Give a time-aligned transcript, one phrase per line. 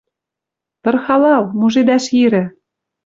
[0.83, 2.43] —Тырхалал, мужедӓш ирӹ